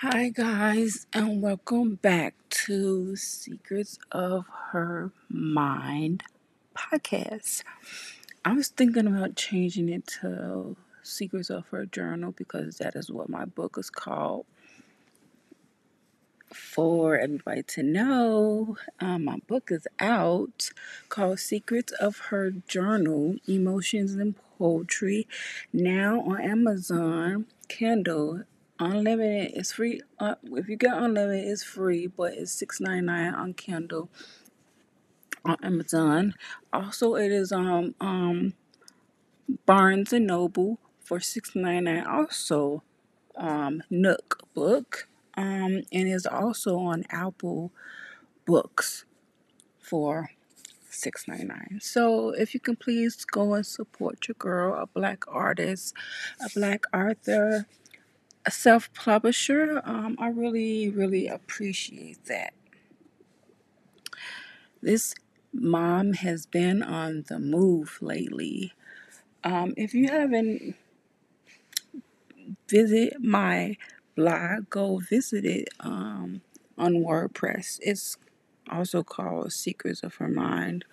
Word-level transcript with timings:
Hi, 0.00 0.28
guys, 0.28 1.06
and 1.14 1.40
welcome 1.40 1.94
back 1.94 2.34
to 2.50 3.16
Secrets 3.16 3.98
of 4.12 4.44
Her 4.70 5.10
Mind 5.30 6.22
podcast. 6.76 7.62
I 8.44 8.52
was 8.52 8.68
thinking 8.68 9.06
about 9.06 9.36
changing 9.36 9.88
it 9.88 10.06
to 10.20 10.76
Secrets 11.02 11.48
of 11.48 11.66
Her 11.68 11.86
Journal 11.86 12.32
because 12.36 12.76
that 12.76 12.94
is 12.94 13.10
what 13.10 13.30
my 13.30 13.46
book 13.46 13.78
is 13.78 13.88
called. 13.88 14.44
For 16.52 17.18
everybody 17.18 17.62
to 17.62 17.82
know, 17.82 18.76
um, 19.00 19.24
my 19.24 19.38
book 19.46 19.70
is 19.70 19.88
out 19.98 20.72
called 21.08 21.40
Secrets 21.40 21.92
of 21.92 22.18
Her 22.18 22.50
Journal 22.50 23.36
Emotions 23.48 24.12
and 24.12 24.34
Poetry 24.58 25.26
now 25.72 26.20
on 26.20 26.38
Amazon 26.42 27.46
Kindle 27.68 28.42
unlimited 28.78 29.52
is 29.54 29.72
free 29.72 30.00
uh, 30.18 30.34
if 30.52 30.68
you 30.68 30.76
get 30.76 30.96
unlimited 30.96 31.48
it's 31.48 31.62
free 31.62 32.06
but 32.06 32.34
it's 32.34 32.52
six 32.52 32.80
ninety 32.80 33.04
nine 33.04 33.34
on 33.34 33.54
kindle 33.54 34.08
on 35.44 35.56
amazon 35.62 36.34
also 36.72 37.14
it 37.14 37.32
is 37.32 37.52
um 37.52 37.94
um 38.00 38.54
barnes 39.64 40.12
and 40.12 40.26
noble 40.26 40.78
for 41.00 41.20
six 41.20 41.54
ninety 41.54 41.80
nine 41.80 42.06
also 42.06 42.82
um 43.36 43.82
nook 43.88 44.42
book 44.54 45.08
um 45.36 45.82
and 45.92 46.08
is 46.08 46.26
also 46.26 46.78
on 46.78 47.04
apple 47.10 47.72
books 48.44 49.04
for 49.80 50.30
six 50.96 51.28
ninety 51.28 51.44
nine. 51.44 51.78
So 51.80 52.30
if 52.30 52.54
you 52.54 52.60
can 52.60 52.76
please 52.76 53.24
go 53.24 53.54
and 53.54 53.66
support 53.66 54.26
your 54.28 54.34
girl, 54.38 54.80
a 54.80 54.86
black 54.86 55.24
artist, 55.28 55.94
a 56.40 56.48
black 56.54 56.84
author, 56.92 57.66
self 58.48 58.92
publisher, 58.94 59.80
um, 59.84 60.16
I 60.18 60.28
really, 60.28 60.88
really 60.88 61.28
appreciate 61.28 62.24
that. 62.26 62.52
This 64.82 65.14
mom 65.52 66.12
has 66.14 66.46
been 66.46 66.82
on 66.82 67.24
the 67.28 67.38
move 67.38 67.98
lately. 68.00 68.72
Um, 69.42 69.74
if 69.76 69.94
you 69.94 70.08
haven't 70.08 70.74
visit 72.68 73.14
my 73.20 73.76
blog, 74.16 74.70
go 74.70 74.98
visit 74.98 75.44
it 75.44 75.68
um, 75.80 76.40
on 76.78 76.94
WordPress. 76.94 77.78
It's 77.82 78.16
also 78.70 79.02
called 79.02 79.52
Secrets 79.52 80.02
of 80.02 80.16
Her 80.16 80.28
Mind 80.28 80.84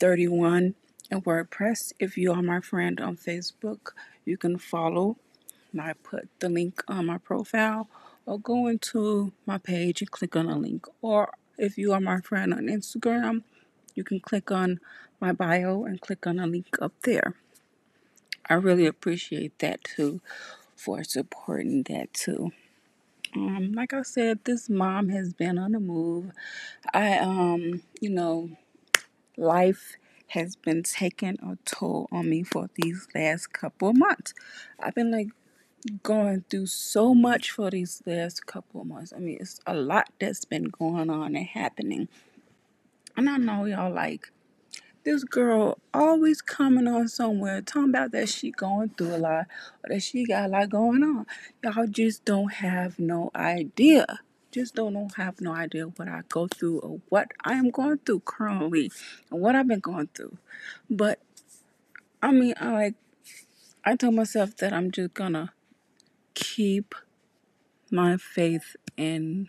31 0.00 0.74
in 1.10 1.22
WordPress. 1.22 1.92
If 1.98 2.16
you 2.16 2.32
are 2.32 2.42
my 2.42 2.60
friend 2.60 3.00
on 3.00 3.16
Facebook, 3.16 3.92
you 4.24 4.36
can 4.36 4.58
follow 4.58 5.16
I 5.78 5.92
put 5.92 6.28
the 6.40 6.48
link 6.48 6.82
on 6.88 7.06
my 7.06 7.18
profile 7.18 7.88
or 8.26 8.38
go 8.38 8.66
into 8.66 9.32
my 9.46 9.58
page 9.58 10.00
and 10.00 10.10
click 10.10 10.36
on 10.36 10.48
a 10.48 10.56
link. 10.56 10.86
Or 11.02 11.32
if 11.56 11.78
you 11.78 11.92
are 11.92 12.00
my 12.00 12.20
friend 12.20 12.52
on 12.54 12.66
Instagram, 12.66 13.42
you 13.94 14.04
can 14.04 14.20
click 14.20 14.50
on 14.50 14.80
my 15.20 15.32
bio 15.32 15.84
and 15.84 16.00
click 16.00 16.26
on 16.26 16.38
a 16.38 16.46
link 16.46 16.76
up 16.80 16.92
there. 17.02 17.34
I 18.48 18.54
really 18.54 18.86
appreciate 18.86 19.58
that 19.58 19.84
too 19.84 20.20
for 20.76 21.04
supporting 21.04 21.82
that 21.84 22.12
too. 22.14 22.52
Um, 23.34 23.72
like 23.72 23.92
I 23.92 24.02
said, 24.02 24.40
this 24.44 24.70
mom 24.70 25.10
has 25.10 25.34
been 25.34 25.58
on 25.58 25.72
the 25.72 25.80
move. 25.80 26.30
I 26.94 27.18
um, 27.18 27.82
you 28.00 28.08
know, 28.08 28.50
life 29.36 29.96
has 30.28 30.56
been 30.56 30.82
taking 30.82 31.38
a 31.42 31.58
toll 31.64 32.08
on 32.12 32.28
me 32.30 32.42
for 32.42 32.70
these 32.74 33.06
last 33.14 33.52
couple 33.52 33.92
months. 33.92 34.34
I've 34.78 34.94
been 34.94 35.10
like 35.10 35.28
going 36.02 36.44
through 36.50 36.66
so 36.66 37.14
much 37.14 37.50
for 37.50 37.70
these 37.70 38.02
last 38.06 38.46
couple 38.46 38.80
of 38.80 38.86
months. 38.86 39.12
I 39.14 39.18
mean, 39.18 39.38
it's 39.40 39.60
a 39.66 39.74
lot 39.74 40.08
that's 40.20 40.44
been 40.44 40.64
going 40.64 41.10
on 41.10 41.36
and 41.36 41.46
happening. 41.46 42.08
And 43.16 43.28
I 43.28 43.36
know 43.36 43.64
y'all 43.64 43.92
like 43.92 44.30
this 45.04 45.24
girl 45.24 45.78
always 45.94 46.42
coming 46.42 46.86
on 46.86 47.08
somewhere 47.08 47.62
talking 47.62 47.90
about 47.90 48.12
that 48.12 48.28
she 48.28 48.50
going 48.50 48.90
through 48.90 49.16
a 49.16 49.18
lot 49.18 49.46
or 49.82 49.88
that 49.88 50.02
she 50.02 50.26
got 50.26 50.46
a 50.46 50.48
lot 50.48 50.68
going 50.68 51.02
on. 51.02 51.26
Y'all 51.62 51.86
just 51.86 52.24
don't 52.24 52.52
have 52.54 52.98
no 52.98 53.30
idea. 53.34 54.20
Just 54.50 54.74
don't, 54.74 55.14
have 55.16 55.40
no 55.40 55.54
idea 55.54 55.84
what 55.84 56.08
I 56.08 56.22
go 56.28 56.46
through 56.46 56.80
or 56.80 57.00
what 57.10 57.28
I 57.44 57.54
am 57.54 57.70
going 57.70 57.98
through 57.98 58.20
currently 58.20 58.90
and 59.30 59.40
what 59.40 59.54
I've 59.54 59.68
been 59.68 59.80
going 59.80 60.08
through. 60.14 60.38
But 60.90 61.20
I 62.22 62.32
mean, 62.32 62.54
I 62.60 62.72
like 62.72 62.94
I 63.84 63.96
told 63.96 64.14
myself 64.14 64.56
that 64.56 64.72
I'm 64.72 64.90
just 64.90 65.14
gonna 65.14 65.52
keep 66.38 66.94
my 67.90 68.16
faith 68.16 68.76
in 68.96 69.48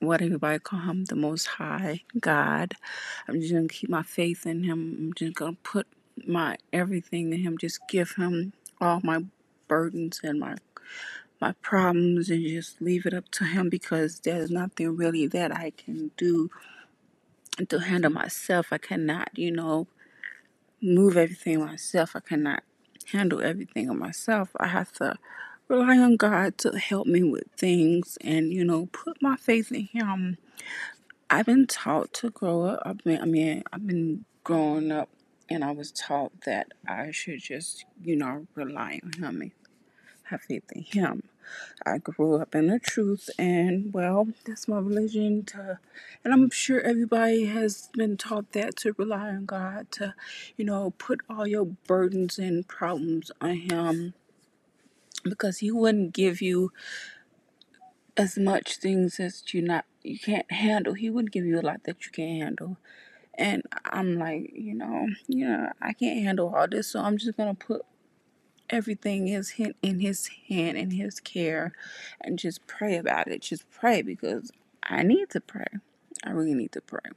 what 0.00 0.22
everybody 0.22 0.58
call 0.58 0.80
him, 0.80 1.04
the 1.06 1.16
Most 1.16 1.46
High 1.46 2.02
God. 2.20 2.74
I'm 3.28 3.40
just 3.40 3.52
gonna 3.52 3.68
keep 3.68 3.90
my 3.90 4.02
faith 4.04 4.46
in 4.46 4.64
Him. 4.64 4.96
I'm 4.98 5.12
just 5.14 5.34
gonna 5.34 5.56
put 5.64 5.86
my 6.26 6.56
everything 6.72 7.32
in 7.32 7.40
Him. 7.40 7.58
Just 7.58 7.80
give 7.88 8.12
Him 8.12 8.52
all 8.80 9.00
my 9.02 9.24
burdens 9.68 10.20
and 10.22 10.38
my 10.40 10.56
my 11.40 11.52
problems, 11.62 12.30
and 12.30 12.46
just 12.46 12.80
leave 12.80 13.06
it 13.06 13.14
up 13.14 13.30
to 13.32 13.44
Him 13.44 13.68
because 13.68 14.20
there's 14.20 14.50
nothing 14.50 14.96
really 14.96 15.26
that 15.28 15.54
I 15.56 15.70
can 15.70 16.12
do 16.16 16.50
to 17.68 17.78
handle 17.80 18.12
myself. 18.12 18.68
I 18.72 18.78
cannot, 18.78 19.30
you 19.36 19.50
know, 19.50 19.88
move 20.82 21.16
everything 21.16 21.60
myself. 21.64 22.12
I 22.14 22.20
cannot 22.20 22.62
handle 23.12 23.42
everything 23.42 23.90
on 23.90 23.98
myself. 23.98 24.50
I 24.60 24.68
have 24.68 24.92
to 24.94 25.16
rely 25.68 25.98
on 25.98 26.16
God 26.16 26.58
to 26.58 26.78
help 26.78 27.06
me 27.06 27.22
with 27.22 27.50
things 27.56 28.18
and, 28.22 28.52
you 28.52 28.64
know, 28.64 28.86
put 28.92 29.20
my 29.20 29.36
faith 29.36 29.72
in 29.72 29.88
Him. 29.92 30.38
I've 31.28 31.46
been 31.46 31.66
taught 31.66 32.12
to 32.14 32.30
grow 32.30 32.62
up. 32.66 32.82
I've 32.84 32.98
been, 32.98 33.20
I 33.20 33.24
mean, 33.24 33.64
I've 33.72 33.86
been 33.86 34.24
growing 34.44 34.92
up 34.92 35.08
and 35.48 35.64
I 35.64 35.72
was 35.72 35.92
taught 35.92 36.42
that 36.42 36.72
I 36.88 37.10
should 37.10 37.40
just, 37.40 37.84
you 38.02 38.16
know, 38.16 38.46
rely 38.54 39.00
on 39.02 39.12
Him 39.12 39.42
and 39.42 39.50
have 40.24 40.42
faith 40.42 40.70
in 40.72 40.82
Him. 40.82 41.22
I 41.84 41.98
grew 41.98 42.36
up 42.36 42.54
in 42.54 42.66
the 42.66 42.80
truth, 42.80 43.30
and 43.38 43.92
well, 43.92 44.28
that's 44.44 44.66
my 44.66 44.78
religion. 44.78 45.44
To, 45.44 45.78
and 46.24 46.34
I'm 46.34 46.50
sure 46.50 46.80
everybody 46.80 47.44
has 47.46 47.88
been 47.94 48.16
taught 48.16 48.52
that 48.52 48.76
to 48.78 48.94
rely 48.98 49.28
on 49.28 49.46
God, 49.46 49.92
to, 49.92 50.14
you 50.56 50.64
know, 50.64 50.92
put 50.98 51.20
all 51.30 51.46
your 51.46 51.64
burdens 51.64 52.38
and 52.38 52.66
problems 52.66 53.30
on 53.40 53.54
Him, 53.54 54.14
because 55.28 55.58
He 55.58 55.70
wouldn't 55.70 56.12
give 56.12 56.40
you 56.40 56.72
as 58.16 58.38
much 58.38 58.78
things 58.78 59.20
as 59.20 59.42
you 59.52 59.62
not 59.62 59.84
you 60.02 60.18
can't 60.18 60.50
handle. 60.50 60.94
He 60.94 61.10
wouldn't 61.10 61.32
give 61.32 61.44
you 61.44 61.60
a 61.60 61.62
lot 61.62 61.84
that 61.84 62.04
you 62.06 62.12
can't 62.12 62.42
handle. 62.42 62.78
And 63.34 63.62
I'm 63.84 64.18
like, 64.18 64.50
you 64.54 64.72
know, 64.72 65.08
yeah, 65.28 65.72
I 65.82 65.92
can't 65.92 66.24
handle 66.24 66.54
all 66.54 66.66
this, 66.68 66.88
so 66.88 67.00
I'm 67.00 67.18
just 67.18 67.36
gonna 67.36 67.54
put 67.54 67.84
everything 68.70 69.28
is 69.28 69.54
in 69.82 70.00
his 70.00 70.28
hand 70.48 70.76
in 70.76 70.90
his 70.90 71.20
care 71.20 71.72
and 72.20 72.38
just 72.38 72.66
pray 72.66 72.96
about 72.96 73.28
it 73.28 73.42
just 73.42 73.68
pray 73.70 74.02
because 74.02 74.50
i 74.82 75.02
need 75.02 75.30
to 75.30 75.40
pray 75.40 75.66
i 76.24 76.30
really 76.30 76.54
need 76.54 76.72
to 76.72 76.80
pray 76.80 77.10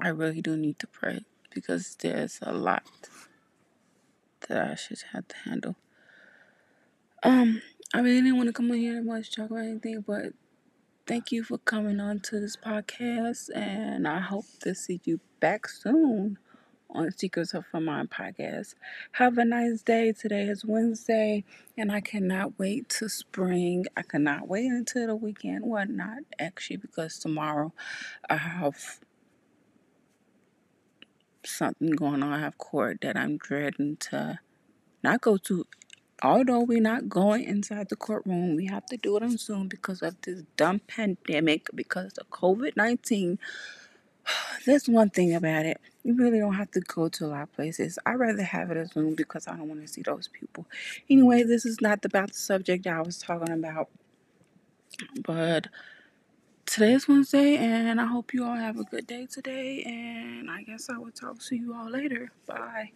i 0.00 0.08
really 0.08 0.40
do 0.40 0.56
need 0.56 0.78
to 0.78 0.86
pray 0.86 1.20
because 1.52 1.96
there's 1.96 2.38
a 2.42 2.52
lot 2.52 2.84
that 4.48 4.70
i 4.70 4.74
should 4.74 5.02
have 5.12 5.26
to 5.28 5.36
handle 5.44 5.76
um 7.22 7.60
i 7.94 8.00
really 8.00 8.20
didn't 8.22 8.36
want 8.36 8.48
to 8.48 8.52
come 8.52 8.70
on 8.70 8.76
here 8.76 8.96
and 8.96 9.06
much 9.06 9.34
talk 9.34 9.50
about 9.50 9.64
anything 9.64 10.02
but 10.06 10.32
thank 11.06 11.32
you 11.32 11.42
for 11.42 11.58
coming 11.58 12.00
on 12.00 12.20
to 12.20 12.40
this 12.40 12.56
podcast 12.56 13.48
and 13.54 14.06
i 14.06 14.18
hope 14.20 14.44
to 14.60 14.74
see 14.74 15.00
you 15.04 15.20
back 15.40 15.68
soon 15.68 16.38
on 16.90 17.10
Secrets 17.12 17.52
of 17.52 17.64
Her 17.72 17.80
Mind 17.80 18.10
podcast. 18.10 18.74
Have 19.12 19.36
a 19.38 19.44
nice 19.44 19.82
day. 19.82 20.12
Today 20.12 20.44
is 20.44 20.64
Wednesday, 20.64 21.44
and 21.76 21.92
I 21.92 22.00
cannot 22.00 22.58
wait 22.58 22.88
to 22.90 23.08
spring. 23.08 23.84
I 23.96 24.02
cannot 24.02 24.48
wait 24.48 24.66
until 24.66 25.08
the 25.08 25.14
weekend. 25.16 25.64
Well, 25.64 25.86
not 25.86 26.20
actually, 26.38 26.78
because 26.78 27.18
tomorrow 27.18 27.72
I 28.28 28.36
have 28.36 29.00
something 31.44 31.90
going 31.90 32.22
on. 32.22 32.32
I 32.32 32.40
have 32.40 32.58
court 32.58 33.00
that 33.02 33.16
I'm 33.16 33.36
dreading 33.36 33.96
to 34.10 34.40
not 35.02 35.20
go 35.20 35.36
to. 35.36 35.66
Although 36.22 36.60
we're 36.60 36.80
not 36.80 37.08
going 37.08 37.44
inside 37.44 37.88
the 37.88 37.96
courtroom, 37.96 38.56
we 38.56 38.66
have 38.66 38.86
to 38.86 38.96
do 38.96 39.16
it 39.16 39.22
on 39.22 39.36
Zoom 39.38 39.68
because 39.68 40.02
of 40.02 40.20
this 40.22 40.42
dumb 40.56 40.80
pandemic, 40.80 41.68
because 41.74 42.18
of 42.18 42.28
COVID 42.30 42.76
19 42.76 43.38
There's 44.66 44.88
one 44.88 45.10
thing 45.10 45.34
about 45.34 45.66
it. 45.66 45.80
You 46.04 46.14
really 46.14 46.38
don't 46.38 46.54
have 46.54 46.70
to 46.72 46.80
go 46.80 47.08
to 47.08 47.26
a 47.26 47.28
lot 47.28 47.42
of 47.42 47.52
places. 47.52 47.98
I'd 48.06 48.14
rather 48.14 48.42
have 48.42 48.70
it 48.70 48.76
as 48.76 48.92
Zoom 48.92 49.14
because 49.14 49.46
I 49.46 49.56
don't 49.56 49.68
want 49.68 49.82
to 49.82 49.88
see 49.88 50.02
those 50.02 50.28
people. 50.28 50.66
Anyway, 51.10 51.42
this 51.42 51.66
is 51.66 51.80
not 51.80 52.04
about 52.04 52.28
the 52.28 52.38
subject 52.38 52.86
I 52.86 53.00
was 53.02 53.18
talking 53.18 53.52
about. 53.52 53.88
But 55.22 55.68
today 56.66 56.94
is 56.94 57.08
Wednesday, 57.08 57.56
and 57.56 58.00
I 58.00 58.06
hope 58.06 58.32
you 58.32 58.44
all 58.44 58.56
have 58.56 58.78
a 58.78 58.84
good 58.84 59.06
day 59.06 59.26
today. 59.26 59.82
And 59.84 60.50
I 60.50 60.62
guess 60.62 60.88
I 60.88 60.98
will 60.98 61.12
talk 61.12 61.40
to 61.40 61.56
you 61.56 61.74
all 61.74 61.90
later. 61.90 62.32
Bye. 62.46 62.92